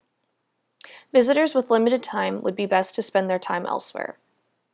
visitors 1.13 1.53
with 1.53 1.69
limited 1.69 2.01
time 2.01 2.41
would 2.41 2.55
be 2.55 2.65
best 2.65 2.95
to 2.95 3.03
spend 3.03 3.29
their 3.29 3.37
time 3.37 3.67
elsewhere 3.67 4.17